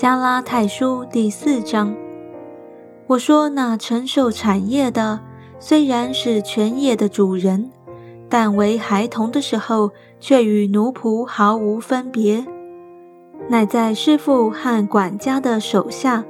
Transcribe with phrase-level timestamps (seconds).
[0.00, 1.92] 加拉太书第四章，
[3.08, 5.18] 我说那承受产业的，
[5.58, 7.68] 虽然是全业的主人，
[8.28, 9.90] 但为孩童的时候，
[10.20, 12.46] 却与奴仆毫无分别，
[13.48, 16.24] 乃在师傅和管家的手下，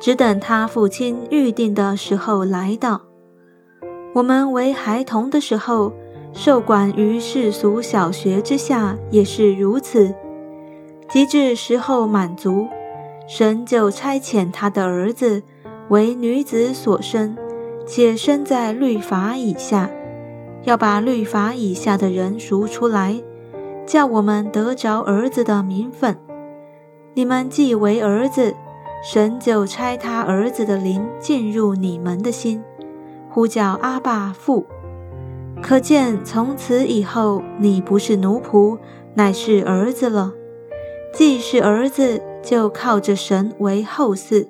[0.00, 3.00] 只等他父亲预定的时候来到。
[4.12, 5.92] 我们为孩童的时候，
[6.32, 10.12] 受管于世俗小学之下，也是如此。
[11.08, 12.66] 及至时候满足。
[13.26, 15.42] 神就差遣他的儿子
[15.88, 17.36] 为女子所生，
[17.86, 19.90] 且生在律法以下，
[20.64, 23.22] 要把律法以下的人赎出来，
[23.86, 26.18] 叫我们得着儿子的名分。
[27.14, 28.54] 你们既为儿子，
[29.02, 32.62] 神就差他儿子的灵进入你们的心，
[33.30, 34.66] 呼叫阿爸父。
[35.62, 38.78] 可见从此以后，你不是奴仆，
[39.14, 40.34] 乃是儿子了。
[41.14, 42.20] 既是儿子。
[42.44, 44.46] 就靠着神为后嗣，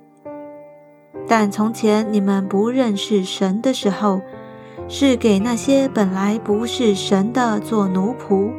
[1.29, 4.21] 但从前你们不认识神的时候，
[4.89, 8.51] 是给那些本来不是神的做奴仆。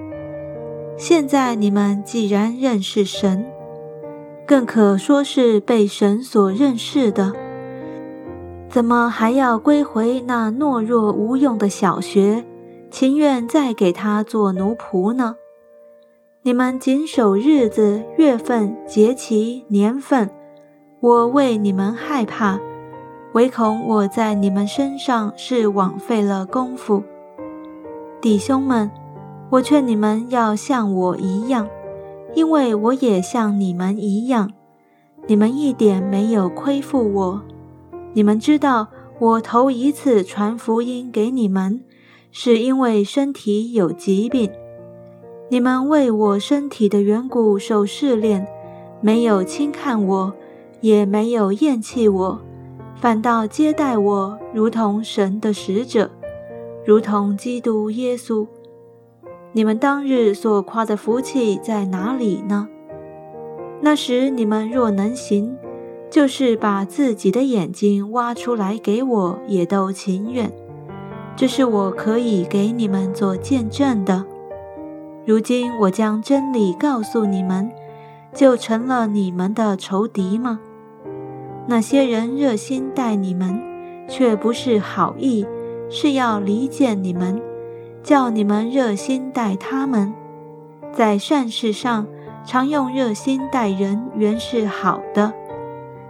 [0.97, 3.45] 现在你们既然认识神，
[4.47, 7.33] 更可说是被神所认识的，
[8.69, 12.45] 怎么还要归回那懦弱无用的小学，
[12.89, 15.35] 情愿再给他做奴仆呢？
[16.45, 20.29] 你们谨守日子、月份、节期、年份，
[20.99, 22.59] 我为你们害怕，
[23.33, 27.01] 唯恐我在你们身上是枉费了功夫。
[28.21, 28.91] 弟兄们，
[29.49, 31.67] 我劝你们要像我一样，
[32.35, 34.51] 因为我也像你们一样。
[35.25, 37.41] 你们一点没有亏负我。
[38.13, 41.81] 你们知道，我头一次传福音给你们，
[42.31, 44.51] 是因为身体有疾病。
[45.55, 48.45] 你们为我身体的缘故受试炼，
[48.99, 50.33] 没有轻看我，
[50.81, 52.41] 也没有厌弃我，
[52.97, 56.11] 反倒接待我，如同神的使者，
[56.85, 58.45] 如同基督耶稣。
[59.53, 62.67] 你们当日所夸的福气在哪里呢？
[63.79, 65.55] 那时你们若能行，
[66.09, 70.51] 就是把自己的眼睛挖出来给我，也都情愿。
[71.37, 74.25] 这是我可以给你们做见证的。
[75.25, 77.71] 如今我将真理告诉你们，
[78.33, 80.59] 就成了你们的仇敌吗？
[81.67, 83.59] 那些人热心待你们，
[84.07, 85.47] 却不是好意，
[85.89, 87.41] 是要离间你们，
[88.03, 90.13] 叫你们热心待他们。
[90.93, 92.05] 在善事上
[92.45, 95.33] 常用热心待人，原是好的，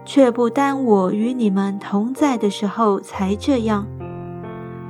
[0.03, 3.87] 却不单我与你们同在的时候才这样。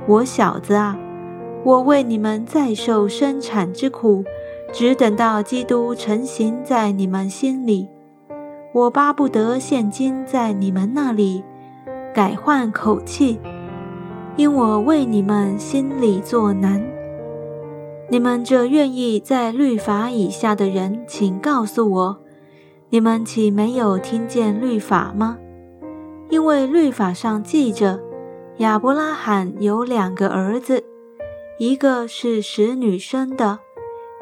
[0.08, 0.98] 我小子啊！
[1.66, 4.22] 我为你们再受生产之苦，
[4.72, 7.88] 只等到基督成形在你们心里。
[8.72, 11.42] 我巴不得现今在你们那里
[12.14, 13.40] 改换口气，
[14.36, 16.80] 因我为你们心里作难。
[18.08, 22.18] 你们这愿意在律法以下的人，请告诉我，
[22.90, 25.36] 你们岂没有听见律法吗？
[26.30, 27.98] 因为律法上记着，
[28.58, 30.84] 亚伯拉罕有两个儿子。
[31.58, 33.60] 一个是使女生的，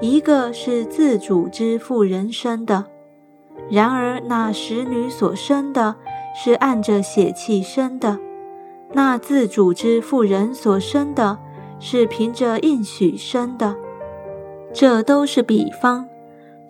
[0.00, 2.86] 一个是自主之妇人生的。
[3.68, 5.96] 然而那使女所生的，
[6.36, 8.18] 是按着血气生的；
[8.92, 11.36] 那自主之妇人所生的，
[11.80, 13.74] 是凭着应许生的。
[14.72, 16.06] 这都是比方。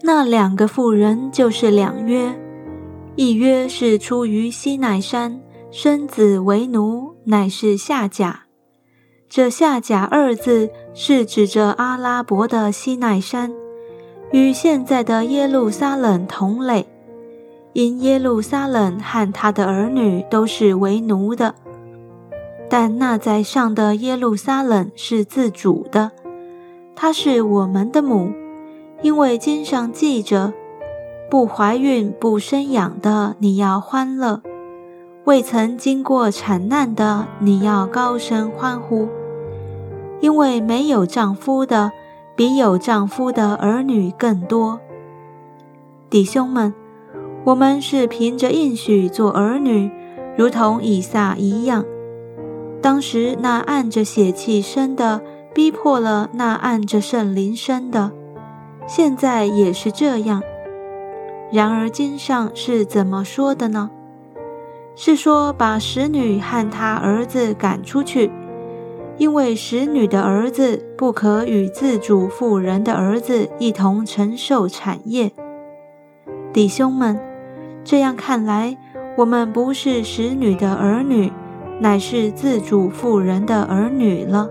[0.00, 2.34] 那两个妇人就是两约，
[3.16, 8.44] 一约是出于西奈山，生子为奴，乃是下甲。
[9.37, 13.53] 这下甲二字是指着阿拉伯的西奈山，
[14.31, 16.87] 与现在的耶路撒冷同类。
[17.73, 21.56] 因耶路撒冷和他的儿女都是为奴的，
[22.71, 26.12] 但那在上的耶路撒冷是自主的，
[26.94, 28.31] 他是我们的母，
[29.03, 30.53] 因为经上记着：
[31.29, 34.41] 不怀孕不生养的，你要欢乐；
[35.25, 39.08] 未曾经过产难的，你要高声欢呼。
[40.25, 41.93] 因为没有丈夫的，
[42.35, 44.81] 比有丈夫的儿女更多。
[46.09, 46.73] 弟兄们，
[47.44, 49.93] 我们是凭着应许做儿女，
[50.35, 51.85] 如同以撒一样。
[52.81, 55.21] 当时那按着血气生的，
[55.53, 58.11] 逼迫了那按着圣灵生的，
[58.87, 60.43] 现在也是这样。
[61.53, 63.91] 然而经上是怎么说的呢？
[64.97, 68.31] 是说把使女和她儿子赶出去。
[69.16, 75.31] 因为使女的儿子不可与自主妇人的儿子一同承受产业。
[76.52, 77.19] 弟兄们，
[77.84, 78.76] 这样看来，
[79.16, 81.32] 我们不是使女的儿女，
[81.81, 84.50] 乃是自主妇人的儿女了。